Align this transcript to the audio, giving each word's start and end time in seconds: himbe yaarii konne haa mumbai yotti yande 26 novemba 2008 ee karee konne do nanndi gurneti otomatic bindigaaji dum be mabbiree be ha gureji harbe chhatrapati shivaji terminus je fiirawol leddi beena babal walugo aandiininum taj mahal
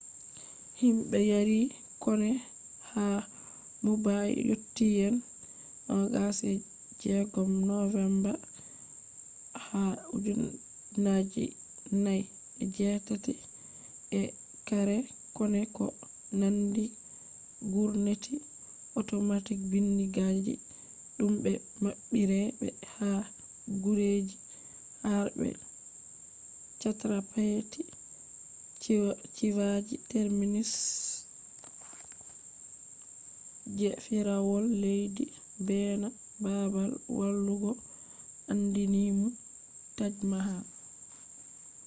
himbe 0.79 1.17
yaarii 1.31 1.67
konne 2.03 2.29
haa 2.91 3.19
mumbai 3.83 4.31
yotti 4.49 4.85
yande 4.99 5.27
26 5.89 7.67
novemba 7.69 8.33
2008 11.05 13.35
ee 14.19 14.29
karee 14.67 15.01
konne 15.37 15.61
do 15.75 15.85
nanndi 16.39 16.83
gurneti 17.73 18.33
otomatic 18.99 19.59
bindigaaji 19.71 20.53
dum 21.17 21.33
be 21.43 21.51
mabbiree 21.83 22.45
be 22.59 22.67
ha 22.95 23.09
gureji 23.83 24.37
harbe 25.03 25.49
chhatrapati 26.79 27.81
shivaji 29.35 29.95
terminus 30.11 30.73
je 33.77 33.89
fiirawol 34.03 34.65
leddi 34.83 35.25
beena 35.65 36.07
babal 36.43 36.91
walugo 37.19 37.71
aandiininum 38.51 39.31
taj 39.97 40.15
mahal 40.31 40.65